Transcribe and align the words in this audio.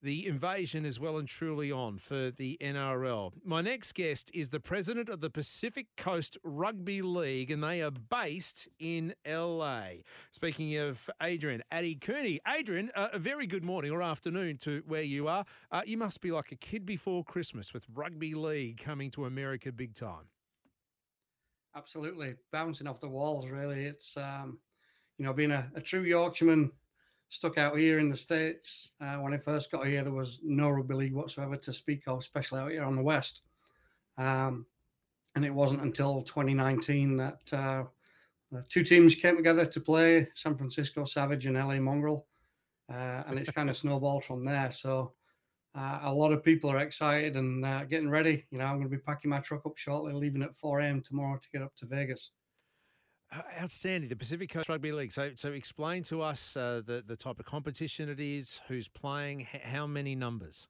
The 0.00 0.28
invasion 0.28 0.84
is 0.84 1.00
well 1.00 1.16
and 1.16 1.26
truly 1.26 1.72
on 1.72 1.98
for 1.98 2.30
the 2.30 2.56
NRL. 2.60 3.32
My 3.44 3.60
next 3.60 3.94
guest 3.94 4.30
is 4.32 4.50
the 4.50 4.60
president 4.60 5.08
of 5.08 5.20
the 5.20 5.28
Pacific 5.28 5.88
Coast 5.96 6.38
Rugby 6.44 7.02
League, 7.02 7.50
and 7.50 7.64
they 7.64 7.82
are 7.82 7.90
based 7.90 8.68
in 8.78 9.12
LA. 9.26 9.86
Speaking 10.30 10.76
of 10.76 11.10
Adrian, 11.20 11.64
Ady 11.72 11.96
Cooney. 11.96 12.38
Adrian, 12.46 12.92
uh, 12.94 13.08
a 13.12 13.18
very 13.18 13.48
good 13.48 13.64
morning 13.64 13.90
or 13.90 14.00
afternoon 14.00 14.56
to 14.58 14.84
where 14.86 15.02
you 15.02 15.26
are. 15.26 15.44
Uh, 15.72 15.82
you 15.84 15.96
must 15.96 16.20
be 16.20 16.30
like 16.30 16.52
a 16.52 16.56
kid 16.56 16.86
before 16.86 17.24
Christmas 17.24 17.74
with 17.74 17.84
Rugby 17.92 18.34
League 18.34 18.80
coming 18.80 19.10
to 19.10 19.24
America 19.24 19.72
big 19.72 19.94
time. 19.96 20.28
Absolutely. 21.76 22.36
Bouncing 22.52 22.86
off 22.86 23.00
the 23.00 23.08
walls, 23.08 23.50
really. 23.50 23.86
It's, 23.86 24.16
um, 24.16 24.58
you 25.18 25.24
know, 25.24 25.32
being 25.32 25.50
a, 25.50 25.68
a 25.74 25.80
true 25.80 26.02
Yorkshireman 26.02 26.70
stuck 27.28 27.58
out 27.58 27.76
here 27.76 27.98
in 27.98 28.08
the 28.08 28.16
States. 28.16 28.92
Uh, 29.00 29.16
when 29.16 29.34
I 29.34 29.38
first 29.38 29.70
got 29.70 29.86
here, 29.86 30.02
there 30.02 30.12
was 30.12 30.40
no 30.42 30.70
rugby 30.70 30.94
league 30.94 31.14
whatsoever 31.14 31.56
to 31.56 31.72
speak 31.72 32.04
of, 32.06 32.18
especially 32.18 32.60
out 32.60 32.70
here 32.70 32.84
on 32.84 32.96
the 32.96 33.02
West. 33.02 33.42
Um, 34.16 34.66
and 35.34 35.44
it 35.44 35.54
wasn't 35.54 35.82
until 35.82 36.22
2019 36.22 37.16
that 37.18 37.52
uh, 37.52 37.84
two 38.68 38.82
teams 38.82 39.14
came 39.14 39.36
together 39.36 39.64
to 39.64 39.80
play 39.80 40.28
San 40.34 40.56
Francisco 40.56 41.04
Savage 41.04 41.46
and 41.46 41.56
LA 41.56 41.78
Mongrel. 41.78 42.26
Uh, 42.90 43.22
and 43.26 43.38
it's 43.38 43.50
kind 43.50 43.68
of 43.68 43.76
snowballed 43.82 44.24
from 44.24 44.44
there. 44.44 44.70
So 44.70 45.12
uh, 45.74 46.00
a 46.02 46.12
lot 46.12 46.32
of 46.32 46.42
people 46.42 46.70
are 46.70 46.78
excited 46.78 47.36
and 47.36 47.64
uh, 47.64 47.84
getting 47.84 48.08
ready. 48.08 48.46
You 48.50 48.58
know, 48.58 48.64
I'm 48.64 48.78
going 48.78 48.90
to 48.90 48.96
be 48.96 49.02
packing 49.02 49.30
my 49.30 49.40
truck 49.40 49.66
up 49.66 49.76
shortly, 49.76 50.12
leaving 50.12 50.42
at 50.42 50.54
4 50.54 50.80
a.m. 50.80 51.02
tomorrow 51.02 51.38
to 51.38 51.48
get 51.52 51.62
up 51.62 51.74
to 51.76 51.86
Vegas. 51.86 52.32
Uh, 53.30 53.42
outstanding. 53.60 54.08
The 54.08 54.16
Pacific 54.16 54.48
Coast 54.48 54.68
Rugby 54.68 54.90
League. 54.90 55.12
So, 55.12 55.32
so 55.34 55.52
explain 55.52 56.02
to 56.04 56.22
us 56.22 56.56
uh, 56.56 56.80
the 56.86 57.04
the 57.06 57.16
type 57.16 57.38
of 57.38 57.44
competition 57.44 58.08
it 58.08 58.20
is, 58.20 58.60
who's 58.68 58.88
playing, 58.88 59.46
h- 59.52 59.60
how 59.62 59.86
many 59.86 60.14
numbers. 60.14 60.66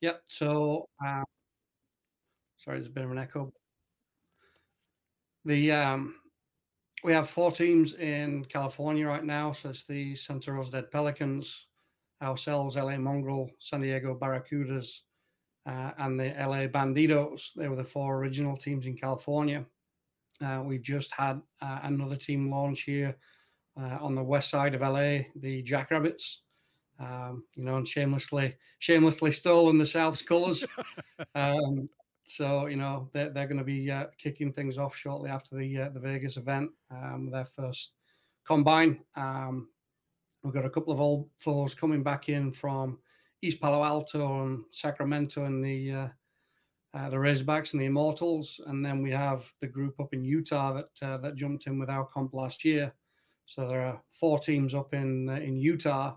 Yep. 0.00 0.22
So, 0.28 0.88
uh, 1.04 1.24
sorry, 2.56 2.78
there's 2.78 2.86
a 2.86 2.90
bit 2.90 3.04
of 3.04 3.10
an 3.10 3.18
echo. 3.18 3.52
The 5.44 5.72
um, 5.72 6.14
we 7.04 7.12
have 7.12 7.28
four 7.28 7.50
teams 7.50 7.92
in 7.94 8.44
California 8.46 9.06
right 9.06 9.24
now. 9.24 9.52
So 9.52 9.68
it's 9.68 9.84
the 9.84 10.14
Santa 10.14 10.52
Rosa 10.52 10.72
Dead 10.72 10.90
Pelicans, 10.90 11.66
ourselves, 12.22 12.76
LA 12.76 12.96
Mongrel, 12.96 13.50
San 13.58 13.82
Diego 13.82 14.18
Barracudas, 14.18 15.02
uh, 15.66 15.90
and 15.98 16.18
the 16.18 16.34
LA 16.38 16.66
Bandidos. 16.66 17.52
They 17.54 17.68
were 17.68 17.76
the 17.76 17.84
four 17.84 18.16
original 18.16 18.56
teams 18.56 18.86
in 18.86 18.96
California. 18.96 19.66
Uh, 20.44 20.62
we've 20.64 20.82
just 20.82 21.12
had 21.12 21.40
uh, 21.62 21.80
another 21.82 22.16
team 22.16 22.50
launch 22.50 22.82
here 22.82 23.16
uh, 23.80 23.98
on 24.00 24.14
the 24.14 24.22
west 24.22 24.50
side 24.50 24.74
of 24.74 24.80
LA, 24.80 25.18
the 25.36 25.62
Jackrabbits. 25.62 26.42
Um, 26.98 27.44
you 27.54 27.62
know, 27.62 27.76
and 27.76 27.86
shamelessly, 27.86 28.56
shamelessly 28.78 29.30
stolen 29.30 29.76
the 29.76 29.84
South's 29.84 30.22
colours. 30.22 30.64
um, 31.34 31.90
so 32.24 32.66
you 32.66 32.76
know 32.76 33.10
they're, 33.12 33.28
they're 33.28 33.46
going 33.46 33.58
to 33.58 33.64
be 33.64 33.90
uh, 33.90 34.06
kicking 34.16 34.50
things 34.50 34.78
off 34.78 34.96
shortly 34.96 35.28
after 35.28 35.56
the 35.56 35.82
uh, 35.82 35.88
the 35.90 36.00
Vegas 36.00 36.38
event, 36.38 36.70
um, 36.90 37.28
their 37.30 37.44
first 37.44 37.92
combine. 38.44 39.00
Um, 39.14 39.68
we've 40.42 40.54
got 40.54 40.64
a 40.64 40.70
couple 40.70 40.92
of 40.92 41.00
old 41.00 41.28
foes 41.38 41.74
coming 41.74 42.02
back 42.02 42.30
in 42.30 42.50
from 42.50 42.98
East 43.42 43.60
Palo 43.60 43.84
Alto 43.84 44.44
and 44.44 44.64
Sacramento 44.70 45.44
in 45.44 45.60
the 45.60 46.08
uh, 46.96 47.10
the 47.10 47.16
Razorbacks 47.16 47.72
and 47.72 47.82
the 47.82 47.86
Immortals, 47.86 48.60
and 48.66 48.84
then 48.84 49.02
we 49.02 49.10
have 49.10 49.52
the 49.60 49.66
group 49.66 50.00
up 50.00 50.14
in 50.14 50.24
Utah 50.24 50.72
that 50.72 51.06
uh, 51.06 51.18
that 51.18 51.34
jumped 51.34 51.66
in 51.66 51.78
with 51.78 51.90
our 51.90 52.06
comp 52.06 52.32
last 52.32 52.64
year. 52.64 52.94
So 53.44 53.68
there 53.68 53.82
are 53.82 54.00
four 54.10 54.38
teams 54.38 54.74
up 54.74 54.94
in 54.94 55.28
uh, 55.28 55.34
in 55.34 55.58
Utah, 55.58 56.16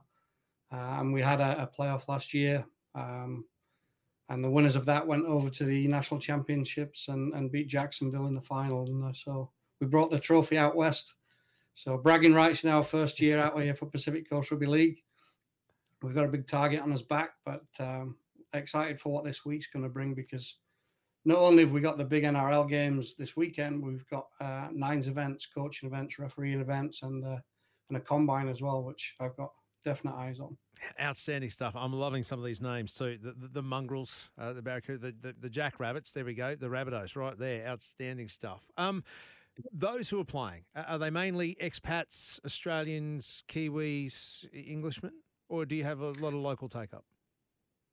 uh, 0.71 0.97
and 0.99 1.11
we 1.11 1.21
had 1.21 1.41
a, 1.41 1.63
a 1.63 1.67
playoff 1.67 2.07
last 2.07 2.33
year. 2.33 2.65
Um, 2.95 3.45
and 4.29 4.43
the 4.43 4.49
winners 4.49 4.75
of 4.75 4.85
that 4.85 5.05
went 5.05 5.25
over 5.25 5.49
to 5.49 5.65
the 5.65 5.87
national 5.87 6.19
championships 6.19 7.07
and, 7.07 7.33
and 7.33 7.51
beat 7.51 7.67
Jacksonville 7.67 8.27
in 8.27 8.35
the 8.35 8.41
final. 8.41 8.85
And 8.85 9.17
so 9.17 9.49
we 9.81 9.87
brought 9.87 10.11
the 10.11 10.19
trophy 10.19 10.57
out 10.57 10.75
west. 10.75 11.15
So 11.73 11.97
bragging 11.97 12.35
rights 12.35 12.63
in 12.63 12.69
our 12.69 12.83
first 12.83 13.19
year 13.19 13.39
out 13.39 13.59
here 13.59 13.73
for 13.73 13.87
Pacific 13.87 14.29
Coast 14.29 14.51
Rugby 14.51 14.67
League. 14.67 15.01
We've 16.03 16.13
got 16.13 16.25
a 16.25 16.29
big 16.29 16.45
target 16.45 16.81
on 16.81 16.93
us 16.93 17.01
back, 17.01 17.31
but 17.43 17.65
um, 17.79 18.17
excited 18.53 19.01
for 19.01 19.11
what 19.11 19.25
this 19.25 19.45
week's 19.45 19.67
going 19.67 19.83
to 19.83 19.89
bring 19.89 20.13
because 20.13 20.57
not 21.29 21.37
only 21.37 21.63
have 21.63 21.71
we 21.71 21.79
got 21.79 21.97
the 21.97 22.03
big 22.03 22.23
NRL 22.23 22.67
games 22.67 23.13
this 23.13 23.37
weekend, 23.37 23.83
we've 23.83 24.05
got 24.07 24.27
uh, 24.41 24.67
nines 24.73 25.07
events, 25.07 25.45
coaching 25.45 25.87
events, 25.87 26.17
refereeing 26.17 26.59
events, 26.59 27.03
and 27.03 27.23
uh, 27.23 27.37
and 27.89 27.97
a 27.97 28.01
combine 28.01 28.49
as 28.49 28.63
well, 28.63 28.83
which 28.83 29.15
I've 29.19 29.37
got 29.37 29.51
definite 29.85 30.15
eyes 30.15 30.39
on. 30.39 30.57
Outstanding 30.99 31.51
stuff. 31.51 31.75
I'm 31.75 31.93
loving 31.93 32.23
some 32.23 32.39
of 32.39 32.45
these 32.45 32.61
names 32.61 32.95
too. 32.95 33.19
The 33.21 33.33
the, 33.33 33.47
the 33.47 33.61
mongrels, 33.61 34.31
uh, 34.39 34.53
the 34.53 34.63
barracuda, 34.63 34.97
the, 34.97 35.15
the 35.21 35.35
the 35.39 35.49
jackrabbits. 35.49 36.11
There 36.13 36.25
we 36.25 36.33
go. 36.33 36.55
The 36.55 36.67
Rabbitohs, 36.67 37.15
right 37.15 37.37
there. 37.37 37.67
Outstanding 37.67 38.27
stuff. 38.27 38.63
Um, 38.75 39.03
those 39.71 40.09
who 40.09 40.19
are 40.19 40.25
playing 40.25 40.63
are 40.75 40.97
they 40.97 41.11
mainly 41.11 41.57
expats, 41.61 42.43
Australians, 42.43 43.43
Kiwis, 43.47 44.45
Englishmen, 44.53 45.11
or 45.47 45.65
do 45.65 45.75
you 45.75 45.83
have 45.83 45.99
a 45.99 46.11
lot 46.11 46.29
of 46.29 46.35
local 46.39 46.69
take 46.69 46.93
up? 46.93 47.03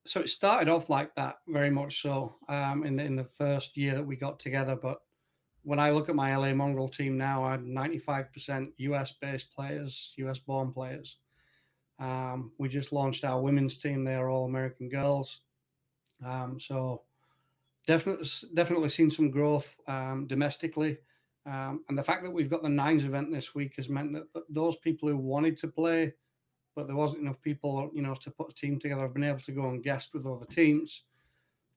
So 0.09 0.21
it 0.21 0.29
started 0.29 0.69
off 0.69 0.89
like 0.89 1.15
that 1.15 1.37
very 1.49 1.71
much 1.71 2.03
so 2.03 2.37
um, 2.49 2.85
in 2.85 2.97
the, 2.97 3.05
in 3.05 3.17
the 3.17 3.25
first 3.25 3.77
year 3.77 3.95
that 3.95 4.07
we 4.07 4.17
got 4.17 4.39
together. 4.39 4.77
But 4.77 4.99
when 5.63 5.79
I 5.79 5.91
look 5.91 6.09
at 6.09 6.15
my 6.15 6.37
LA 6.37 6.55
Mongrel 6.55 6.89
team 6.89 7.19
now, 7.19 7.45
I 7.45 7.53
had 7.53 7.65
95% 7.65 8.73
US 8.77 9.13
based 9.13 9.53
players, 9.55 10.13
US 10.17 10.39
born 10.39 10.73
players. 10.73 11.19
Um, 11.99 12.53
we 12.59 12.69
just 12.69 12.93
launched 12.93 13.25
our 13.25 13.41
women's 13.41 13.79
team; 13.79 14.05
they 14.05 14.15
are 14.15 14.29
all 14.29 14.45
American 14.45 14.89
girls. 14.89 15.41
Um, 16.25 16.61
so 16.61 17.03
definitely, 17.87 18.29
definitely 18.55 18.91
seen 18.91 19.11
some 19.11 19.31
growth 19.31 19.77
um, 19.89 20.27
domestically. 20.27 20.99
Um, 21.47 21.85
and 21.89 21.97
the 21.97 22.03
fact 22.03 22.25
that 22.25 22.33
we've 22.33 22.51
got 22.51 22.63
the 22.63 22.69
nines 22.69 23.05
event 23.05 23.33
this 23.33 23.55
week 23.55 23.75
has 23.77 23.89
meant 23.89 24.13
that 24.13 24.43
those 24.49 24.77
people 24.77 25.09
who 25.09 25.17
wanted 25.17 25.57
to 25.59 25.69
play 25.69 26.13
but 26.77 26.87
there 26.87 26.95
wasn't 26.95 27.23
enough 27.23 27.41
people, 27.41 27.91
you 27.95 28.03
know, 28.03 28.15
to 28.15 28.31
put 28.31 28.51
a 28.51 28.55
team 28.55 28.79
together. 28.79 29.03
I've 29.03 29.15
been 29.15 29.25
able 29.25 29.41
to 29.41 29.53
go 29.53 29.71
and 29.71 29.83
guest 29.83 30.11
with 30.13 30.27
other 30.27 30.45
teams. 30.45 31.05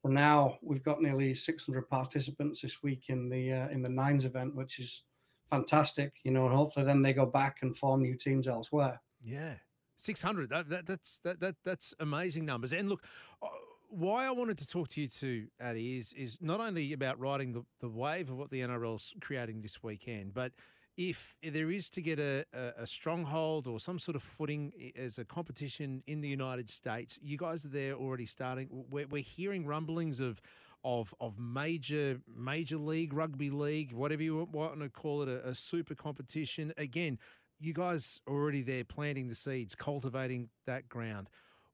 For 0.01 0.11
now, 0.11 0.59
we've 0.61 0.83
got 0.83 1.01
nearly 1.01 1.33
600 1.33 1.89
participants 1.89 2.61
this 2.61 2.83
week 2.83 3.05
in 3.07 3.29
the 3.29 3.53
uh, 3.53 3.69
in 3.69 3.81
the 3.81 3.89
nines 3.89 4.25
event, 4.25 4.55
which 4.55 4.77
is 4.77 5.03
fantastic. 5.49 6.13
You 6.23 6.31
know, 6.31 6.45
and 6.45 6.55
hopefully 6.55 6.85
then 6.85 7.01
they 7.01 7.13
go 7.13 7.25
back 7.25 7.59
and 7.61 7.75
form 7.75 8.01
new 8.01 8.15
teams 8.15 8.47
elsewhere. 8.47 9.01
Yeah, 9.23 9.53
600. 9.97 10.49
That, 10.49 10.69
that 10.69 10.85
that's 10.85 11.19
that, 11.23 11.39
that 11.39 11.55
that's 11.63 11.93
amazing 11.99 12.45
numbers. 12.45 12.73
And 12.73 12.89
look, 12.89 13.03
uh, 13.41 13.47
why 13.89 14.25
I 14.25 14.31
wanted 14.31 14.57
to 14.59 14.67
talk 14.67 14.89
to 14.89 15.01
you 15.01 15.07
too, 15.07 15.47
Ady, 15.61 15.97
is 15.97 16.13
is 16.13 16.37
not 16.41 16.59
only 16.59 16.93
about 16.93 17.19
riding 17.19 17.53
the, 17.53 17.63
the 17.79 17.89
wave 17.89 18.29
of 18.29 18.37
what 18.37 18.51
the 18.51 18.61
NRL's 18.61 19.13
creating 19.21 19.61
this 19.61 19.81
weekend, 19.81 20.33
but 20.33 20.51
if 20.99 21.33
there 21.41 21.71
is 21.71 21.89
to 21.89 22.01
get 22.01 22.19
a, 22.19 22.43
a, 22.53 22.83
a, 22.83 22.85
stronghold 22.85 23.67
or 23.67 23.79
some 23.79 23.97
sort 23.97 24.17
of 24.17 24.21
footing 24.21 24.73
as 24.97 25.17
a 25.17 25.23
competition 25.23 26.03
in 26.07 26.19
the 26.19 26.27
United 26.27 26.69
States, 26.69 27.17
you 27.21 27.37
guys 27.37 27.63
are 27.63 27.69
there 27.69 27.93
already 27.93 28.25
starting. 28.25 28.67
We're, 28.91 29.07
we're 29.07 29.23
hearing 29.23 29.65
rumblings 29.65 30.19
of 30.19 30.41
of 30.83 31.15
of 31.21 31.39
major 31.39 32.19
major 32.35 32.75
league 32.75 33.13
rugby 33.13 33.49
league, 33.49 33.93
whatever 33.93 34.21
you 34.21 34.45
want 34.51 34.81
to 34.81 34.89
call 34.89 35.21
it, 35.21 35.29
a, 35.29 35.47
a 35.47 35.55
super 35.55 35.95
competition. 35.95 36.73
Again, 36.77 37.17
you 37.61 37.71
guys 37.71 38.19
are 38.27 38.33
already 38.33 38.61
there 38.61 38.83
planting 38.83 39.29
the 39.29 39.35
seeds, 39.35 39.75
cultivating 39.75 40.49
that 40.65 40.89
ground. 40.89 41.29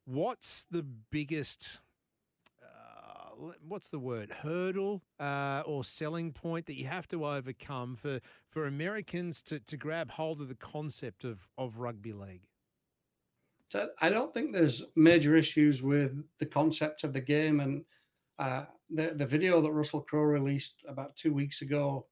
What's 0.06 0.68
the 0.70 0.86
biggest 1.10 1.80
what's 3.68 3.90
the 3.90 4.00
word 4.00 4.32
hurdle 4.32 5.04
uh, 5.20 5.64
or 5.66 5.84
selling 5.84 6.32
point 6.32 6.66
that 6.66 6.78
you 6.78 6.86
have 6.86 7.08
to 7.10 7.26
overcome 7.26 7.96
for 7.96 8.20
for 8.50 8.68
Americans 8.68 9.42
to, 9.44 9.60
to 9.60 9.78
grab 9.78 10.12
hold 10.12 10.42
of 10.42 10.48
the 10.48 10.56
concept 10.56 11.24
of 11.24 11.48
of 11.58 11.80
rugby 11.80 12.14
league? 12.14 12.48
So 13.68 13.90
I 14.00 14.10
don't 14.10 14.34
think 14.34 14.54
there's 14.54 14.84
major 14.96 15.36
issues 15.36 15.82
with 15.82 16.24
the 16.40 16.46
concept 16.46 17.04
of 17.04 17.14
the 17.14 17.22
game 17.22 17.60
and 17.60 17.84
uh, 18.40 18.66
the 18.90 19.14
the 19.16 19.26
video 19.26 19.62
that 19.62 19.72
Russell 19.72 20.02
Crowe 20.02 20.22
released 20.22 20.84
about 20.88 21.16
two 21.16 21.34
weeks 21.34 21.62
ago 21.62 22.08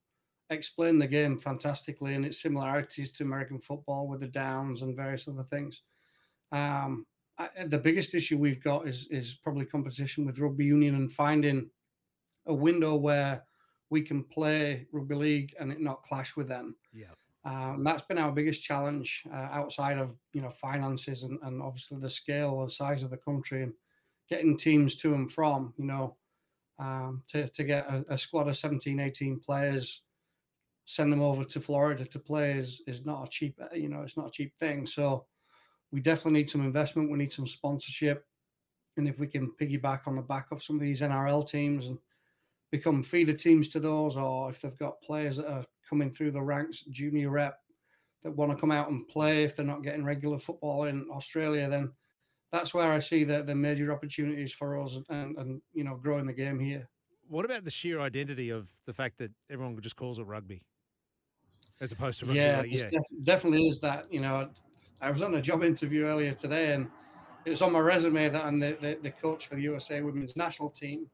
explained 0.50 1.02
the 1.02 1.08
game 1.08 1.40
fantastically 1.40 2.16
and 2.16 2.26
its 2.26 2.42
similarities 2.42 3.12
to 3.12 3.24
American 3.24 3.60
football 3.60 4.08
with 4.08 4.20
the 4.20 4.28
downs 4.28 4.82
and 4.82 4.96
various 4.96 5.28
other 5.28 5.44
things. 5.44 5.82
Um, 6.52 7.06
I, 7.38 7.50
the 7.66 7.80
biggest 7.80 8.14
issue 8.14 8.38
we've 8.38 8.64
got 8.64 8.88
is 8.88 9.08
is 9.10 9.34
probably 9.34 9.66
competition 9.66 10.26
with 10.26 10.40
rugby 10.40 10.66
union 10.66 10.96
and 10.96 11.12
finding 11.12 11.70
a 12.46 12.54
window 12.54 12.96
where 12.96 13.44
we 13.90 14.02
can 14.02 14.24
play 14.24 14.88
rugby 14.92 15.16
league 15.16 15.56
and 15.60 15.72
it 15.72 15.80
not 15.80 16.04
clash 16.04 16.36
with 16.36 16.48
them. 16.48 16.76
Yeah. 16.92 17.14
Um, 17.46 17.84
that's 17.84 18.04
been 18.04 18.18
our 18.18 18.32
biggest 18.32 18.64
challenge 18.64 19.24
uh, 19.32 19.50
outside 19.52 19.98
of 19.98 20.16
you 20.34 20.42
know 20.42 20.50
finances 20.50 21.24
and, 21.24 21.40
and 21.44 21.62
obviously 21.62 22.00
the 22.00 22.10
scale 22.10 22.62
and 22.62 22.72
size 22.72 23.04
of 23.04 23.10
the 23.10 23.18
country 23.18 23.64
and 23.64 23.74
getting 24.30 24.58
teams 24.58 24.96
to 24.98 25.14
and 25.14 25.30
from 25.30 25.74
you 25.78 25.86
know 25.86 26.16
um, 26.80 27.22
to, 27.28 27.48
to 27.50 27.64
get 27.64 27.86
a, 27.88 28.06
a, 28.14 28.18
squad 28.18 28.48
of 28.48 28.56
17 28.56 29.00
18 29.00 29.40
players 29.40 30.04
send 30.86 31.12
them 31.12 31.22
over 31.22 31.44
to 31.44 31.60
florida 31.60 32.06
to 32.06 32.18
play 32.18 32.54
is, 32.54 32.82
is 32.88 33.06
not 33.06 33.28
a 33.28 33.30
cheap 33.30 33.60
you 33.74 33.90
know 33.90 34.02
it's 34.02 34.18
not 34.18 34.28
a 34.28 34.32
cheap 34.32 34.54
thing 34.58 34.86
so 34.86 35.26
we 35.94 36.02
definitely 36.02 36.40
need 36.40 36.50
some 36.50 36.66
investment. 36.66 37.12
We 37.12 37.20
need 37.20 37.32
some 37.32 37.46
sponsorship. 37.46 38.26
And 38.98 39.08
if 39.08 39.20
we 39.20 39.28
can 39.28 39.52
piggyback 39.62 40.02
on 40.08 40.16
the 40.16 40.24
back 40.24 40.48
of 40.52 40.62
some 40.62 40.76
of 40.76 40.82
these 40.82 41.02
NRL 41.02 41.48
teams 41.48 41.88
and 41.88 42.00
become 42.72 43.04
feeder 43.04 43.34
teams 43.34 43.70
to 43.70 43.80
those, 43.80 44.18
or 44.18 44.50
if 44.50 44.62
they've 44.62 44.78
got 44.78 45.02
players 45.02 45.38
that 45.38 45.48
are 45.48 45.64
coming 45.88 46.12
through 46.12 46.32
the 46.32 46.42
ranks, 46.42 46.82
junior 46.90 47.30
rep, 47.30 47.60
that 48.24 48.36
want 48.36 48.52
to 48.52 48.58
come 48.58 48.72
out 48.72 48.90
and 48.90 49.08
play 49.08 49.44
if 49.44 49.56
they're 49.56 49.66
not 49.66 49.84
getting 49.84 50.04
regular 50.04 50.40
football 50.40 50.86
in 50.86 51.06
Australia, 51.12 51.70
then 51.70 51.92
that's 52.52 52.74
where 52.74 52.92
I 52.92 53.00
see 53.00 53.24
the, 53.24 53.44
the 53.44 53.54
major 53.54 53.92
opportunities 53.92 54.52
for 54.52 54.82
us 54.82 54.98
and, 55.10 55.38
and 55.38 55.62
you 55.74 55.84
know 55.84 55.96
growing 55.96 56.26
the 56.26 56.34
game 56.34 56.60
here. 56.60 56.90
What 57.28 57.46
about 57.46 57.66
the 57.66 57.72
sheer 57.72 58.00
identity 58.00 58.50
of 58.50 58.70
the 58.86 58.94
fact 58.94 59.20
that 59.20 59.32
everyone 59.52 59.80
just 59.82 59.96
calls 59.96 60.18
it 60.18 60.24
rugby, 60.24 60.64
as 61.82 61.92
opposed 61.92 62.20
to 62.22 62.26
rugby? 62.26 62.40
Yeah, 62.40 62.64
yeah. 62.64 62.90
Def- 62.90 63.24
definitely 63.24 63.68
is 63.68 63.80
that. 63.80 64.06
You 64.12 64.22
know, 64.22 64.50
I 65.04 65.12
was 65.12 65.22
on 65.22 65.36
a 65.36 65.42
job 65.42 65.64
interview 65.64 66.06
earlier 66.06 66.34
today, 66.34 66.72
and 66.74 66.88
it 67.46 67.50
was 67.50 67.62
on 67.62 67.74
my 67.74 67.80
resume 67.80 68.30
that 68.30 68.46
I'm 68.46 68.58
the, 68.58 68.78
the, 68.80 68.98
the 69.02 69.12
coach 69.12 69.48
for 69.48 69.56
the 69.56 69.62
USA 69.64 70.02
Women's 70.02 70.38
National 70.38 70.70
Team. 70.70 71.08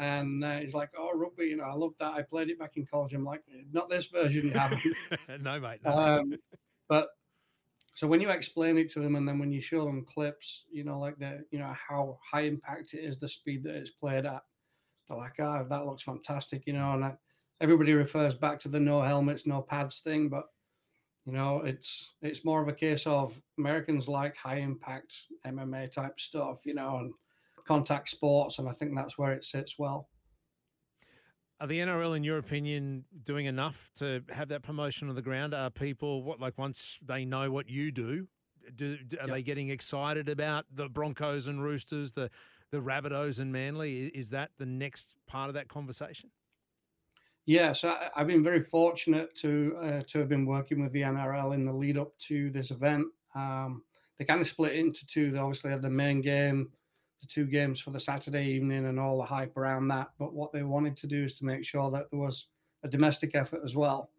And 0.00 0.42
uh, 0.44 0.56
he's 0.56 0.74
like, 0.74 0.90
"Oh, 0.98 1.12
rugby, 1.14 1.44
you 1.44 1.56
know, 1.56 1.64
I 1.64 1.74
love 1.74 1.92
that. 2.00 2.14
I 2.14 2.22
played 2.22 2.48
it 2.50 2.58
back 2.58 2.76
in 2.76 2.86
college." 2.86 3.14
I'm 3.14 3.24
like, 3.24 3.42
"Not 3.72 3.88
this 3.88 4.06
version, 4.06 4.48
you 4.48 4.52
haven't." 4.52 4.80
no, 5.40 5.60
mate. 5.60 5.78
No. 5.84 5.92
Um, 5.92 6.32
but 6.88 7.08
so 7.94 8.08
when 8.08 8.20
you 8.20 8.30
explain 8.30 8.78
it 8.78 8.90
to 8.92 9.00
them, 9.00 9.14
and 9.14 9.28
then 9.28 9.38
when 9.38 9.52
you 9.52 9.60
show 9.60 9.84
them 9.84 10.04
clips, 10.04 10.64
you 10.72 10.82
know, 10.82 10.98
like 10.98 11.18
the, 11.18 11.44
you 11.52 11.60
know, 11.60 11.72
how 11.88 12.18
high 12.28 12.42
impact 12.42 12.94
it 12.94 13.04
is, 13.04 13.18
the 13.18 13.28
speed 13.28 13.62
that 13.64 13.76
it's 13.76 13.90
played 13.92 14.26
at, 14.26 14.42
they're 15.08 15.18
like, 15.18 15.34
"Ah, 15.38 15.60
oh, 15.60 15.66
that 15.68 15.86
looks 15.86 16.02
fantastic," 16.02 16.66
you 16.66 16.72
know. 16.72 16.94
And 16.94 17.04
I, 17.04 17.12
everybody 17.60 17.92
refers 17.92 18.34
back 18.34 18.58
to 18.60 18.68
the 18.68 18.80
no 18.80 19.02
helmets, 19.02 19.46
no 19.46 19.60
pads 19.62 20.00
thing, 20.00 20.30
but 20.30 20.46
you 21.30 21.36
know, 21.36 21.58
it's 21.58 22.14
it's 22.22 22.44
more 22.44 22.60
of 22.60 22.66
a 22.66 22.72
case 22.72 23.06
of 23.06 23.40
Americans 23.56 24.08
like 24.08 24.36
high 24.36 24.56
impact 24.56 25.14
MMA 25.46 25.92
type 25.92 26.18
stuff, 26.18 26.66
you 26.66 26.74
know, 26.74 26.96
and 26.98 27.12
contact 27.64 28.08
sports, 28.08 28.58
and 28.58 28.68
I 28.68 28.72
think 28.72 28.96
that's 28.96 29.16
where 29.16 29.32
it 29.32 29.44
sits 29.44 29.78
well. 29.78 30.08
Are 31.60 31.68
the 31.68 31.78
NRL, 31.78 32.16
in 32.16 32.24
your 32.24 32.38
opinion, 32.38 33.04
doing 33.22 33.46
enough 33.46 33.90
to 33.98 34.24
have 34.30 34.48
that 34.48 34.62
promotion 34.62 35.08
on 35.08 35.14
the 35.14 35.22
ground? 35.22 35.54
Are 35.54 35.70
people 35.70 36.24
what 36.24 36.40
like 36.40 36.58
once 36.58 36.98
they 37.06 37.24
know 37.24 37.52
what 37.52 37.68
you 37.68 37.92
do, 37.92 38.26
do, 38.74 38.98
are 39.20 39.26
yep. 39.26 39.28
they 39.28 39.42
getting 39.42 39.70
excited 39.70 40.28
about 40.28 40.64
the 40.74 40.88
Broncos 40.88 41.46
and 41.46 41.62
Roosters, 41.62 42.12
the 42.12 42.28
the 42.72 42.78
Rabbitohs 42.78 43.38
and 43.38 43.52
Manly? 43.52 44.06
Is 44.06 44.30
that 44.30 44.50
the 44.58 44.66
next 44.66 45.14
part 45.28 45.48
of 45.48 45.54
that 45.54 45.68
conversation? 45.68 46.30
Yeah, 47.50 47.72
so 47.72 47.88
I, 47.88 48.20
have 48.20 48.28
been 48.28 48.44
very 48.44 48.60
fortunate 48.60 49.34
to 49.38 49.76
uh, 49.82 50.00
to 50.06 50.20
have 50.20 50.28
been 50.28 50.46
working 50.46 50.80
with 50.80 50.92
the 50.92 51.02
NRL 51.02 51.52
in 51.52 51.64
the 51.64 51.72
lead 51.72 51.98
up 51.98 52.16
to 52.28 52.48
this 52.50 52.70
event. 52.70 53.08
Um, 53.34 53.82
they 54.16 54.24
kind 54.24 54.40
of 54.40 54.46
split 54.46 54.74
into 54.74 55.04
two. 55.04 55.32
They 55.32 55.38
obviously 55.40 55.72
had 55.72 55.82
the 55.82 55.90
main 55.90 56.20
game 56.20 56.70
the 57.20 57.26
two 57.26 57.46
games 57.46 57.80
for 57.80 57.90
the 57.90 57.98
Saturday 57.98 58.46
evening 58.46 58.86
and 58.86 59.00
all 59.00 59.18
the 59.18 59.24
hype 59.24 59.56
around 59.56 59.88
that. 59.88 60.10
But 60.16 60.32
what 60.32 60.52
they 60.52 60.62
wanted 60.62 60.96
to 60.98 61.08
do 61.08 61.24
is 61.24 61.40
to 61.40 61.44
make 61.44 61.64
sure 61.64 61.90
that 61.90 62.08
there 62.12 62.20
was 62.20 62.46
a 62.84 62.88
domestic 62.88 63.34
effort 63.34 63.62
as 63.64 63.74
well. 63.74 64.12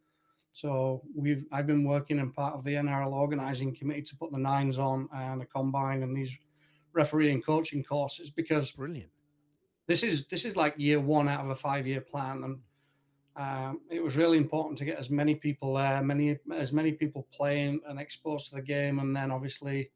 So 0.51 1.01
we've 1.15 1.45
I've 1.53 1.67
been 1.67 1.85
working 1.85 2.19
in 2.19 2.33
part 2.33 2.55
of 2.55 2.65
the 2.65 2.73
NRL 2.73 3.13
organising 3.13 3.73
committee 3.73 4.01
to 4.01 4.15
put 4.17 4.33
the 4.33 4.39
nines 4.39 4.77
on 4.77 5.07
and 5.15 5.41
a 5.41 5.45
combine 5.45 6.03
and 6.03 6.13
these 6.17 6.37
refereeing 6.91 7.41
coaching 7.41 7.81
courses 7.81 8.29
because 8.29 8.71
brilliant. 8.71 9.09
This 9.87 10.03
is 10.03 10.27
this 10.27 10.43
is 10.43 10.57
like 10.57 10.73
year 10.77 10.99
one 10.99 11.29
out 11.29 11.45
of 11.45 11.49
a 11.49 11.55
five 11.55 11.87
year 11.87 12.01
plan, 12.01 12.43
and 12.43 12.59
um, 13.35 13.79
it 13.89 14.03
was 14.03 14.17
really 14.17 14.37
important 14.37 14.77
to 14.79 14.85
get 14.85 14.97
as 14.97 15.09
many 15.09 15.35
people 15.35 15.75
there, 15.75 16.01
many 16.03 16.37
as 16.53 16.73
many 16.73 16.91
people 16.91 17.27
playing 17.31 17.79
and 17.87 17.99
exposed 17.99 18.49
to 18.49 18.55
the 18.55 18.61
game, 18.61 18.99
and 18.99 19.15
then 19.15 19.31
obviously 19.31 19.91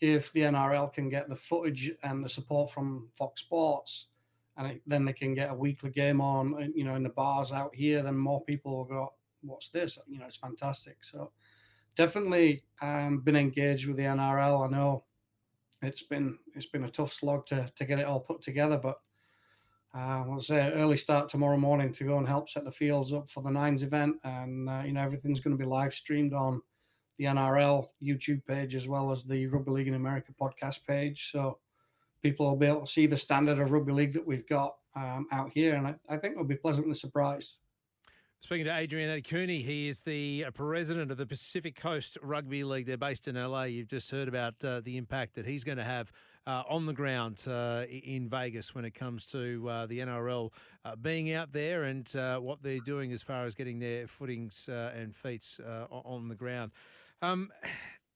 if 0.00 0.32
the 0.32 0.40
NRL 0.40 0.92
can 0.92 1.08
get 1.08 1.28
the 1.28 1.36
footage 1.36 1.92
and 2.02 2.24
the 2.24 2.28
support 2.28 2.70
from 2.70 3.08
Fox 3.16 3.42
Sports, 3.42 4.08
and 4.56 4.72
it, 4.72 4.82
then 4.86 5.04
they 5.04 5.12
can 5.12 5.32
get 5.32 5.50
a 5.50 5.54
weekly 5.54 5.90
game 5.90 6.20
on, 6.20 6.54
uh, 6.54 6.66
you 6.74 6.84
know, 6.84 6.96
in 6.96 7.04
the 7.04 7.08
bars 7.08 7.52
out 7.52 7.74
here, 7.74 8.02
then 8.02 8.16
more 8.16 8.42
people 8.44 8.78
will 8.78 8.84
go, 8.84 9.12
"What's 9.42 9.68
this?" 9.68 9.98
You 10.08 10.18
know, 10.18 10.26
it's 10.26 10.36
fantastic. 10.36 11.04
So, 11.04 11.30
definitely 11.94 12.64
um, 12.80 13.20
been 13.20 13.36
engaged 13.36 13.86
with 13.86 13.96
the 13.96 14.04
NRL. 14.04 14.66
I 14.66 14.70
know 14.70 15.04
it's 15.82 16.02
been 16.02 16.38
it's 16.54 16.66
been 16.66 16.84
a 16.84 16.90
tough 16.90 17.12
slog 17.12 17.46
to 17.46 17.70
to 17.74 17.84
get 17.84 17.98
it 17.98 18.06
all 18.06 18.20
put 18.20 18.40
together, 18.40 18.78
but 18.78 19.00
uh, 19.94 20.24
we'll 20.26 20.40
say 20.40 20.72
early 20.72 20.96
start 20.96 21.28
tomorrow 21.28 21.58
morning 21.58 21.92
to 21.92 22.04
go 22.04 22.16
and 22.16 22.26
help 22.26 22.48
set 22.48 22.64
the 22.64 22.70
fields 22.70 23.12
up 23.12 23.28
for 23.28 23.42
the 23.42 23.50
Nines 23.50 23.82
event, 23.82 24.16
and 24.24 24.68
uh, 24.68 24.82
you 24.84 24.92
know 24.92 25.02
everything's 25.02 25.40
going 25.40 25.56
to 25.56 25.62
be 25.62 25.68
live 25.68 25.92
streamed 25.92 26.32
on 26.32 26.62
the 27.18 27.26
NRL 27.26 27.88
YouTube 28.02 28.44
page 28.46 28.74
as 28.74 28.88
well 28.88 29.10
as 29.10 29.22
the 29.22 29.46
Rugby 29.46 29.70
League 29.70 29.88
in 29.88 29.94
America 29.94 30.32
podcast 30.40 30.86
page. 30.86 31.30
So 31.30 31.58
people 32.22 32.46
will 32.46 32.56
be 32.56 32.66
able 32.66 32.86
to 32.86 32.90
see 32.90 33.06
the 33.06 33.16
standard 33.16 33.58
of 33.58 33.70
rugby 33.70 33.92
league 33.92 34.14
that 34.14 34.26
we've 34.26 34.48
got 34.48 34.76
um, 34.96 35.26
out 35.30 35.50
here, 35.52 35.74
and 35.74 35.86
I, 35.86 35.94
I, 36.08 36.16
think 36.16 36.36
they'll 36.36 36.44
be 36.44 36.56
pleasantly 36.56 36.94
surprised. 36.94 37.56
Speaking 38.40 38.64
to 38.66 38.76
Adrian 38.76 39.10
Ady 39.10 39.22
Cooney, 39.22 39.60
he 39.60 39.88
is 39.88 40.00
the 40.00 40.46
uh, 40.46 40.50
president 40.50 41.10
of 41.10 41.16
the 41.16 41.26
Pacific 41.26 41.76
Coast 41.76 42.18
Rugby 42.22 42.64
League. 42.64 42.86
They're 42.86 42.96
based 42.96 43.28
in 43.28 43.36
LA. 43.36 43.64
You've 43.64 43.88
just 43.88 44.10
heard 44.10 44.28
about 44.28 44.54
uh, 44.64 44.80
the 44.80 44.96
impact 44.96 45.34
that 45.34 45.46
he's 45.46 45.64
going 45.64 45.78
to 45.78 45.84
have 45.84 46.12
uh, 46.46 46.62
on 46.68 46.86
the 46.86 46.92
ground 46.92 47.42
uh, 47.46 47.84
in 47.88 48.28
Vegas 48.28 48.74
when 48.74 48.84
it 48.84 48.94
comes 48.94 49.26
to 49.26 49.68
uh, 49.68 49.86
the 49.86 50.00
NRL 50.00 50.50
uh, 50.84 50.96
being 50.96 51.32
out 51.32 51.52
there 51.52 51.84
and 51.84 52.08
what 52.40 52.62
they're 52.62 52.80
doing 52.80 53.12
as 53.12 53.22
far 53.22 53.44
as 53.44 53.54
getting 53.54 53.78
their 53.78 54.06
footings 54.06 54.68
and 54.68 55.14
feet 55.14 55.58
on 55.90 56.28
the 56.28 56.34
ground. 56.34 56.72
Um, 57.20 57.50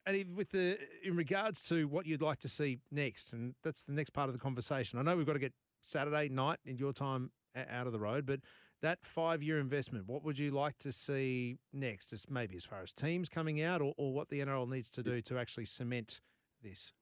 and 0.06 0.36
with 0.36 0.50
the 0.50 0.78
in 1.02 1.16
regards 1.16 1.62
to 1.68 1.88
what 1.88 2.06
you'd 2.06 2.22
like 2.22 2.38
to 2.40 2.48
see 2.48 2.78
next, 2.92 3.32
and 3.32 3.54
that's 3.62 3.84
the 3.84 3.92
next 3.92 4.10
part 4.10 4.28
of 4.28 4.34
the 4.34 4.38
conversation. 4.40 4.98
I 4.98 5.02
know 5.02 5.16
we've 5.16 5.26
got 5.26 5.32
to 5.32 5.38
get 5.38 5.52
Saturday 5.80 6.28
night 6.28 6.58
in 6.64 6.78
your 6.78 6.92
time 6.92 7.30
out 7.70 7.86
of 7.86 7.92
the 7.92 7.98
road, 7.98 8.26
but 8.26 8.40
that 8.82 9.04
five 9.04 9.42
year 9.42 9.58
investment, 9.58 10.06
what 10.06 10.22
would 10.24 10.38
you 10.38 10.50
like 10.50 10.78
to 10.78 10.92
see 10.92 11.56
next? 11.72 12.12
As 12.12 12.24
maybe 12.28 12.56
as 12.56 12.64
far 12.64 12.82
as 12.82 12.92
teams 12.92 13.28
coming 13.28 13.62
out, 13.62 13.80
or, 13.80 13.94
or 13.96 14.12
what 14.12 14.28
the 14.28 14.40
NRL 14.40 14.68
needs 14.68 14.90
to 14.90 15.02
do 15.02 15.20
to 15.22 15.38
actually 15.38 15.66
cement 15.66 16.20
this. 16.62 16.92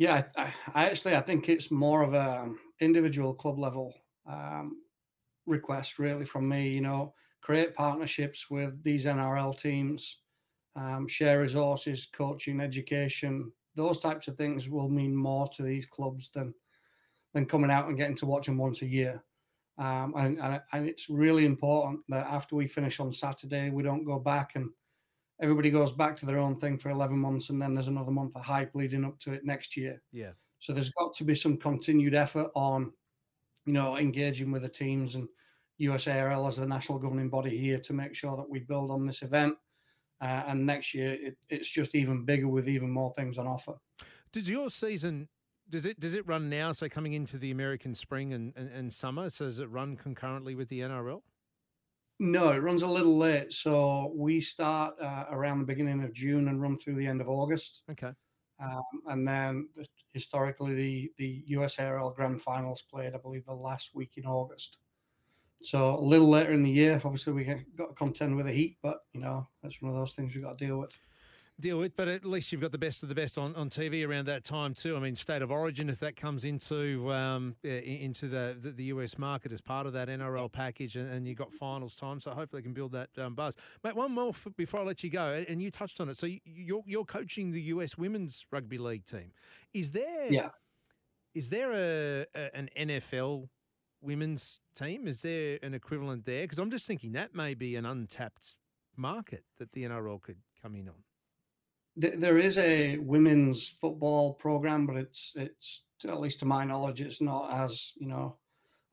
Yeah, 0.00 0.24
I, 0.34 0.54
I 0.74 0.86
actually 0.86 1.14
I 1.14 1.20
think 1.20 1.50
it's 1.50 1.70
more 1.70 2.02
of 2.02 2.14
a 2.14 2.50
individual 2.80 3.34
club 3.34 3.58
level 3.58 3.92
um, 4.26 4.78
request 5.46 5.98
really 5.98 6.24
from 6.24 6.48
me. 6.48 6.70
You 6.70 6.80
know, 6.80 7.12
create 7.42 7.74
partnerships 7.74 8.50
with 8.50 8.82
these 8.82 9.04
NRL 9.04 9.60
teams 9.60 10.20
um, 10.74 11.06
share 11.06 11.40
resources, 11.42 12.08
coaching, 12.14 12.62
education, 12.62 13.52
those 13.74 13.98
types 13.98 14.26
of 14.26 14.38
things 14.38 14.70
will 14.70 14.88
mean 14.88 15.14
more 15.14 15.46
to 15.48 15.62
these 15.62 15.84
clubs 15.84 16.30
than 16.30 16.54
than 17.34 17.44
coming 17.44 17.70
out 17.70 17.88
and 17.88 17.98
getting 17.98 18.16
to 18.16 18.26
watch 18.26 18.46
them 18.46 18.56
once 18.56 18.80
a 18.80 18.86
year. 18.86 19.22
Um, 19.76 20.14
and, 20.16 20.40
and, 20.40 20.62
and 20.72 20.88
it's 20.88 21.10
really 21.10 21.44
important 21.44 22.00
that 22.08 22.26
after 22.26 22.56
we 22.56 22.66
finish 22.66 23.00
on 23.00 23.12
Saturday, 23.12 23.68
we 23.68 23.82
don't 23.82 24.04
go 24.06 24.18
back 24.18 24.52
and 24.54 24.70
everybody 25.40 25.70
goes 25.70 25.92
back 25.92 26.16
to 26.16 26.26
their 26.26 26.38
own 26.38 26.56
thing 26.56 26.78
for 26.78 26.90
11 26.90 27.18
months 27.18 27.50
and 27.50 27.60
then 27.60 27.74
there's 27.74 27.88
another 27.88 28.10
month 28.10 28.36
of 28.36 28.42
hype 28.42 28.74
leading 28.74 29.04
up 29.04 29.18
to 29.20 29.32
it 29.32 29.44
next 29.44 29.76
year. 29.76 30.00
Yeah. 30.12 30.32
So 30.58 30.72
there's 30.72 30.90
got 30.90 31.14
to 31.14 31.24
be 31.24 31.34
some 31.34 31.56
continued 31.56 32.14
effort 32.14 32.50
on, 32.54 32.92
you 33.64 33.72
know, 33.72 33.96
engaging 33.96 34.50
with 34.50 34.62
the 34.62 34.68
teams 34.68 35.14
and 35.14 35.26
USARL 35.80 36.46
as 36.46 36.56
the 36.56 36.66
national 36.66 36.98
governing 36.98 37.30
body 37.30 37.56
here 37.56 37.78
to 37.78 37.92
make 37.92 38.14
sure 38.14 38.36
that 38.36 38.48
we 38.48 38.60
build 38.60 38.90
on 38.90 39.06
this 39.06 39.22
event 39.22 39.54
uh, 40.20 40.42
and 40.48 40.66
next 40.66 40.92
year, 40.92 41.12
it, 41.12 41.36
it's 41.48 41.70
just 41.70 41.94
even 41.94 42.24
bigger 42.24 42.48
with 42.48 42.68
even 42.68 42.90
more 42.90 43.12
things 43.14 43.38
on 43.38 43.46
offer. 43.46 43.74
Does 44.32 44.48
your 44.48 44.68
season 44.70 45.28
does 45.70 45.86
it 45.86 45.98
does 46.00 46.14
it 46.14 46.26
run 46.26 46.50
now? 46.50 46.72
So 46.72 46.88
coming 46.88 47.14
into 47.14 47.38
the 47.38 47.52
American 47.52 47.94
spring 47.94 48.34
and, 48.34 48.52
and, 48.56 48.68
and 48.70 48.92
summer, 48.92 49.30
so 49.30 49.46
does 49.46 49.60
it 49.60 49.70
run 49.70 49.96
concurrently 49.96 50.54
with 50.54 50.68
the 50.68 50.80
NRL? 50.80 51.22
No, 52.22 52.50
it 52.50 52.62
runs 52.62 52.82
a 52.82 52.86
little 52.86 53.16
late. 53.16 53.50
So 53.50 54.12
we 54.14 54.42
start 54.42 54.94
uh, 55.00 55.24
around 55.30 55.58
the 55.58 55.64
beginning 55.64 56.04
of 56.04 56.12
June 56.12 56.48
and 56.48 56.60
run 56.60 56.76
through 56.76 56.96
the 56.96 57.06
end 57.06 57.22
of 57.22 57.30
August. 57.30 57.82
Okay. 57.90 58.12
Um, 58.62 58.82
and 59.08 59.26
then 59.26 59.68
historically, 60.12 60.74
the 60.74 61.12
the 61.16 61.44
USARL 61.56 62.14
Grand 62.14 62.42
Finals 62.42 62.82
played, 62.82 63.14
I 63.14 63.16
believe, 63.16 63.46
the 63.46 63.54
last 63.54 63.94
week 63.94 64.12
in 64.18 64.26
August. 64.26 64.76
So 65.62 65.94
a 65.94 66.00
little 66.00 66.28
later 66.28 66.52
in 66.52 66.62
the 66.62 66.70
year, 66.70 67.00
obviously 67.02 67.32
we 67.32 67.44
got 67.44 67.88
to 67.88 67.94
contend 67.94 68.36
with 68.36 68.44
the 68.44 68.52
heat, 68.52 68.76
but 68.82 68.98
you 69.14 69.20
know 69.20 69.48
that's 69.62 69.80
one 69.80 69.90
of 69.90 69.96
those 69.96 70.12
things 70.12 70.34
we've 70.34 70.44
got 70.44 70.58
to 70.58 70.66
deal 70.66 70.78
with. 70.78 70.92
Deal 71.60 71.78
with, 71.78 71.96
but 71.96 72.08
at 72.08 72.24
least 72.24 72.52
you've 72.52 72.60
got 72.60 72.72
the 72.72 72.78
best 72.78 73.02
of 73.02 73.08
the 73.08 73.14
best 73.14 73.38
on, 73.38 73.54
on 73.54 73.68
TV 73.68 74.06
around 74.06 74.26
that 74.26 74.44
time 74.44 74.74
too. 74.74 74.96
I 74.96 75.00
mean, 75.00 75.14
State 75.14 75.42
of 75.42 75.50
Origin, 75.50 75.88
if 75.88 75.98
that 76.00 76.16
comes 76.16 76.44
into 76.44 77.12
um, 77.12 77.54
into 77.62 78.28
the, 78.28 78.56
the, 78.60 78.70
the 78.70 78.84
US 78.84 79.18
market 79.18 79.52
as 79.52 79.60
part 79.60 79.86
of 79.86 79.92
that 79.92 80.08
NRL 80.08 80.50
package, 80.50 80.96
and, 80.96 81.10
and 81.12 81.26
you've 81.26 81.38
got 81.38 81.52
finals 81.52 81.96
time, 81.96 82.20
so 82.20 82.30
hopefully 82.30 82.62
they 82.62 82.64
can 82.64 82.72
build 82.72 82.92
that 82.92 83.10
um, 83.18 83.34
buzz. 83.34 83.56
Mate, 83.84 83.94
one 83.94 84.12
more 84.12 84.32
for, 84.32 84.50
before 84.50 84.80
I 84.80 84.84
let 84.84 85.04
you 85.04 85.10
go, 85.10 85.44
and 85.48 85.60
you 85.60 85.70
touched 85.70 86.00
on 86.00 86.08
it. 86.08 86.16
So 86.16 86.26
you're 86.44 86.82
you're 86.86 87.04
coaching 87.04 87.50
the 87.50 87.62
US 87.62 87.98
Women's 87.98 88.46
Rugby 88.50 88.78
League 88.78 89.04
team. 89.04 89.32
Is 89.74 89.90
there 89.90 90.32
yeah? 90.32 90.50
Is 91.34 91.48
there 91.48 91.72
a, 91.72 92.26
a 92.34 92.56
an 92.56 92.68
NFL 92.78 93.48
women's 94.00 94.60
team? 94.74 95.06
Is 95.06 95.22
there 95.22 95.58
an 95.62 95.74
equivalent 95.74 96.24
there? 96.24 96.42
Because 96.42 96.58
I'm 96.58 96.70
just 96.70 96.86
thinking 96.86 97.12
that 97.12 97.34
may 97.34 97.54
be 97.54 97.76
an 97.76 97.86
untapped 97.86 98.56
market 98.96 99.44
that 99.58 99.72
the 99.72 99.84
NRL 99.84 100.20
could 100.20 100.38
come 100.62 100.74
in 100.74 100.88
on. 100.88 100.94
Th- 102.00 102.18
there 102.18 102.38
is 102.38 102.58
a 102.58 102.98
women's 102.98 103.68
football 103.68 104.34
program, 104.34 104.86
but 104.86 104.96
it's 104.96 105.32
it's 105.36 105.82
at 106.04 106.20
least 106.20 106.40
to 106.40 106.46
my 106.46 106.64
knowledge, 106.64 107.00
it's 107.00 107.20
not 107.20 107.52
as 107.52 107.92
you 107.96 108.06
know 108.06 108.36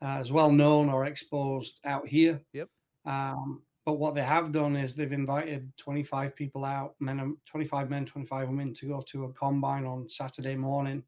as 0.01 0.31
well 0.31 0.51
known 0.51 0.89
or 0.89 1.05
exposed 1.05 1.79
out 1.85 2.07
here. 2.07 2.41
Yep. 2.53 2.69
Um, 3.05 3.63
but 3.85 3.99
what 3.99 4.15
they 4.15 4.23
have 4.23 4.51
done 4.51 4.75
is 4.75 4.95
they've 4.95 5.11
invited 5.11 5.71
25 5.77 6.35
people 6.35 6.65
out, 6.65 6.95
men, 6.99 7.37
25 7.45 7.89
men, 7.89 8.05
25 8.05 8.49
women, 8.49 8.73
to 8.73 8.85
go 8.85 9.01
to 9.07 9.23
a 9.23 9.33
combine 9.33 9.85
on 9.85 10.09
Saturday 10.09 10.55
morning 10.55 11.03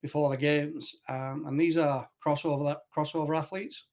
before 0.00 0.30
the 0.30 0.36
games. 0.36 0.94
Um, 1.08 1.44
and 1.46 1.60
these 1.60 1.76
are 1.76 2.08
crossover 2.24 2.76
crossover 2.96 3.36
athletes. 3.36 3.88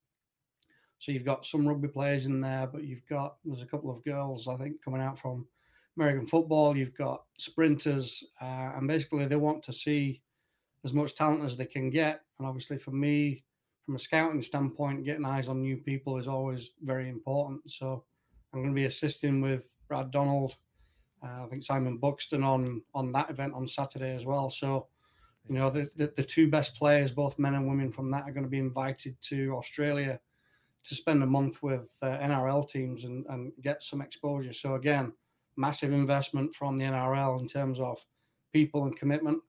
So 0.99 1.11
you've 1.11 1.25
got 1.25 1.45
some 1.45 1.67
rugby 1.67 1.89
players 1.89 2.25
in 2.25 2.39
there, 2.39 2.65
but 2.65 2.85
you've 2.85 3.05
got 3.07 3.35
there's 3.43 3.61
a 3.61 3.67
couple 3.67 3.91
of 3.91 4.03
girls 4.05 4.47
I 4.47 4.55
think 4.55 4.81
coming 4.81 5.01
out 5.01 5.19
from 5.19 5.45
American 5.97 6.25
football. 6.25 6.75
You've 6.75 6.97
got 6.97 7.23
sprinters, 7.37 8.23
uh, 8.41 8.71
and 8.75 8.87
basically 8.87 9.25
they 9.25 9.35
want 9.35 9.63
to 9.63 9.73
see 9.73 10.21
as 10.83 10.93
much 10.93 11.15
talent 11.15 11.43
as 11.43 11.55
they 11.55 11.65
can 11.65 11.89
get. 11.89 12.21
And 12.37 12.47
obviously, 12.47 12.77
for 12.77 12.91
me, 12.91 13.43
from 13.85 13.95
a 13.95 13.99
scouting 13.99 14.41
standpoint, 14.41 15.05
getting 15.05 15.25
eyes 15.25 15.49
on 15.49 15.61
new 15.61 15.77
people 15.77 16.17
is 16.17 16.27
always 16.27 16.71
very 16.81 17.09
important. 17.09 17.69
So 17.69 18.03
I'm 18.53 18.61
going 18.61 18.73
to 18.73 18.75
be 18.75 18.85
assisting 18.85 19.41
with 19.41 19.75
Brad 19.87 20.11
Donald, 20.11 20.55
uh, 21.23 21.43
I 21.43 21.47
think 21.49 21.63
Simon 21.63 21.97
Buxton 21.97 22.43
on 22.43 22.81
on 22.93 23.11
that 23.13 23.29
event 23.29 23.53
on 23.53 23.67
Saturday 23.67 24.15
as 24.15 24.25
well. 24.25 24.49
So 24.49 24.87
you 25.47 25.55
know 25.55 25.69
the, 25.69 25.89
the, 25.95 26.11
the 26.15 26.23
two 26.23 26.49
best 26.49 26.75
players, 26.75 27.11
both 27.11 27.39
men 27.39 27.55
and 27.55 27.67
women 27.67 27.91
from 27.91 28.11
that, 28.11 28.23
are 28.23 28.31
going 28.31 28.45
to 28.45 28.49
be 28.49 28.59
invited 28.59 29.15
to 29.21 29.55
Australia 29.55 30.19
to 30.83 30.95
spend 30.95 31.23
a 31.23 31.27
month 31.27 31.63
with 31.63 31.95
uh, 32.01 32.07
NRL 32.07 32.69
teams 32.69 33.05
and, 33.05 33.25
and 33.29 33.53
get 33.61 33.83
some 33.83 34.01
exposure. 34.01 34.51
So 34.51 34.75
again, 34.75 35.13
massive 35.57 35.91
investment 35.91 36.53
from 36.53 36.77
the 36.77 36.85
NRL 36.85 37.39
in 37.39 37.47
terms 37.47 37.79
of 37.79 38.03
people 38.51 38.85
and 38.85 38.95
commitment. 38.95 39.41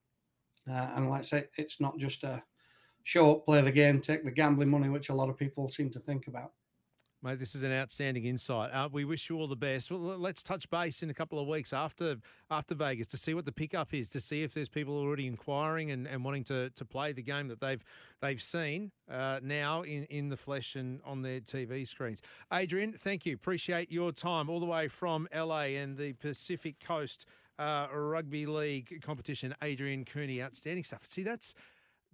Uh, 0.68 0.90
and 0.96 1.11
like 1.11 1.20
I 1.20 1.23
say, 1.23 1.44
it's 1.56 1.80
not 1.80 1.99
just 1.99 2.25
a 2.25 2.42
show 3.02 3.32
up, 3.32 3.44
play 3.44 3.61
the 3.61 3.70
game, 3.70 4.00
take 4.00 4.25
the 4.25 4.30
gambling 4.30 4.70
money, 4.70 4.88
which 4.88 5.11
a 5.11 5.14
lot 5.14 5.28
of 5.28 5.37
people 5.37 5.68
seem 5.68 5.90
to 5.90 6.00
think 6.00 6.26
about. 6.26 6.52
Mate, 7.25 7.38
this 7.38 7.54
is 7.54 7.62
an 7.62 7.73
outstanding 7.73 8.26
insight. 8.26 8.71
Uh, 8.71 8.87
we 8.93 9.07
wish 9.07 9.31
you 9.31 9.38
all 9.38 9.49
the 9.49 9.57
best. 9.57 9.90
Well, 9.90 9.99
let's 9.99 10.43
touch 10.43 10.69
base 10.69 11.02
in 11.02 11.09
a 11.09 11.14
couple 11.14 11.38
of 11.38 11.49
weeks 11.49 11.73
after 11.73 12.16
after 12.50 12.75
Vegas 12.75 13.07
to 13.07 13.16
see 13.16 13.33
what 13.33 13.47
the 13.47 13.52
pickup 13.52 13.95
is, 13.95 14.11
to 14.11 14.21
see 14.21 14.43
if 14.43 14.52
there's 14.52 14.69
people 14.69 14.95
already 14.95 15.26
inquiring 15.26 15.90
and, 15.90 16.07
and 16.07 16.23
wanting 16.23 16.45
to, 16.45 16.69
to 16.69 16.85
play 16.85 17.12
the 17.12 17.23
game 17.23 17.49
that 17.49 17.61
they've 17.61 17.83
they've 18.21 18.43
seen 18.43 18.93
uh, 19.11 19.40
now 19.43 19.81
in, 19.81 20.04
in 20.11 20.28
the 20.28 20.37
flesh 20.37 20.76
and 20.76 21.00
on 21.02 21.23
their 21.23 21.40
TV 21.40 21.88
screens. 21.88 22.21
Adrian, 22.52 22.93
thank 22.93 23.25
you. 23.25 23.35
Appreciate 23.35 23.90
your 23.90 24.12
time 24.12 24.50
all 24.50 24.61
the 24.61 24.66
way 24.66 24.87
from 24.87 25.26
LA 25.35 25.78
and 25.78 25.97
the 25.97 26.12
Pacific 26.12 26.76
Coast 26.78 27.25
uh, 27.59 27.87
Rugby 27.90 28.45
League 28.45 29.00
competition. 29.02 29.54
Adrian 29.62 30.04
Cooney, 30.04 30.43
outstanding 30.43 30.85
stuff. 30.85 31.07
See, 31.09 31.23
that's 31.23 31.54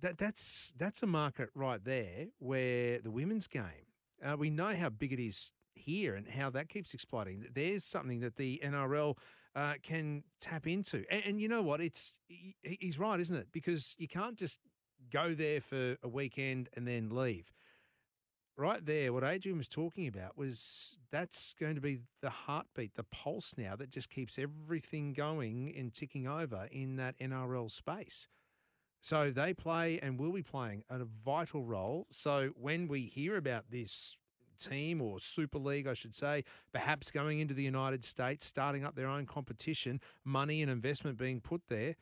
that 0.03 0.19
that's 0.19 0.73
that's 0.79 1.03
a 1.03 1.09
market 1.09 1.49
right 1.57 1.83
there 1.83 2.27
where 2.39 3.01
the 3.01 3.11
women's 3.11 3.49
game 3.49 3.90
uh, 4.25 4.37
we 4.37 4.51
know 4.51 4.75
how 4.75 4.89
big 4.89 5.13
it 5.13 5.21
is 5.21 5.53
here 5.75 6.15
and 6.15 6.29
how 6.29 6.51
that 6.51 6.69
keeps 6.69 6.95
exploding. 6.95 7.47
There's 7.55 7.85
something 7.85 8.21
that 8.21 8.37
the 8.37 8.61
NRL 8.65 9.17
uh, 9.55 9.75
can 9.83 10.23
tap 10.41 10.67
into. 10.67 11.05
And, 11.11 11.23
and, 11.27 11.41
you 11.41 11.49
know 11.49 11.63
what? 11.63 11.81
It's 11.81 12.19
he's 12.63 12.99
right, 12.99 13.19
isn't 13.19 13.37
it? 13.37 13.49
Because 13.53 13.95
you 13.99 14.09
can't 14.09 14.37
just 14.37 14.61
go 15.13 15.35
there 15.35 15.61
for 15.61 15.97
a 16.03 16.09
weekend 16.09 16.69
and 16.77 16.87
then 16.87 17.11
leave. 17.11 17.53
Right 18.57 18.85
there, 18.85 19.13
what 19.13 19.25
Adrian 19.25 19.57
was 19.57 19.69
talking 19.69 20.07
about 20.07 20.37
was 20.37 20.99
that's 21.11 21.55
going 21.59 21.77
to 21.77 21.81
be 21.81 22.01
the 22.21 22.29
heartbeat, 22.29 22.95
the 22.95 23.05
pulse 23.05 23.55
now 23.57 23.75
that 23.77 23.91
just 23.91 24.11
keeps 24.11 24.39
everything 24.39 25.15
going 25.15 25.73
and 25.77 25.95
ticking 25.95 26.29
over 26.29 26.69
in 26.71 26.97
that 26.97 27.19
NRL 27.19 27.71
space. 27.71 28.29
So 29.01 29.31
they 29.31 29.55
play 29.55 29.99
and 30.03 30.19
will 30.19 30.33
be 30.33 30.43
playing 30.43 30.85
a 30.91 31.05
vital 31.25 31.65
role. 31.65 32.07
So 32.11 32.51
when 32.57 32.87
we 32.87 33.03
hear 33.03 33.37
about 33.37 33.65
this 33.71 34.17
team 34.59 35.01
or 35.01 35.19
Super 35.19 35.59
League, 35.59 35.87
I 35.87 35.95
should 35.95 36.15
say, 36.15 36.45
perhaps 36.73 37.11
going 37.11 37.41
into 37.41 37.55
the 37.55 37.63
United 37.63 38.05
States, 38.05 38.45
starting 38.45 38.85
up 38.85 38.95
their 38.95 39.09
own 39.09 39.27
competition, 39.27 40.01
money 40.25 40.63
and 40.63 40.71
investment 40.71 41.17
being 41.17 41.41
put 41.41 41.63
there, 41.69 41.97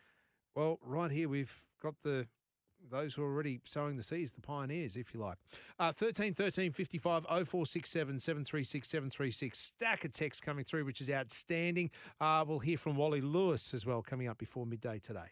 well, 0.55 0.79
right 0.83 1.11
here 1.11 1.29
we've 1.29 1.63
got 1.81 1.95
the 2.03 2.27
those 2.91 3.13
who 3.15 3.23
are 3.23 3.27
already 3.27 3.61
sowing 3.65 3.97
the 3.97 4.03
seeds, 4.03 4.33
the 4.33 4.41
pioneers, 4.41 4.97
if 4.97 5.13
you 5.13 5.21
like. 5.21 5.37
Uh, 5.79 5.93
13 5.93 6.33
13 6.33 6.73
55 6.73 7.25
0467 7.25 8.21
736 8.21 8.89
736. 8.89 9.59
Stack 9.59 10.05
of 10.05 10.13
text 10.13 10.43
coming 10.43 10.65
through, 10.65 10.85
which 10.85 11.01
is 11.01 11.11
outstanding. 11.11 11.91
Uh, 12.21 12.45
we'll 12.47 12.61
hear 12.61 12.79
from 12.79 12.97
Wally 12.97 13.21
Lewis 13.21 13.75
as 13.75 13.85
well 13.85 14.01
coming 14.01 14.29
up 14.29 14.39
before 14.39 14.65
midday 14.65 14.99
today. 14.99 15.31